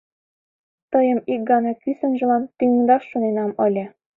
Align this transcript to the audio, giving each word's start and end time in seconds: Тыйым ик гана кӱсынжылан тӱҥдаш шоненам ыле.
Тыйым 0.91 1.19
ик 1.33 1.41
гана 1.49 1.71
кӱсынжылан 1.81 2.43
тӱҥдаш 2.57 3.03
шоненам 3.11 3.51
ыле. 3.65 3.85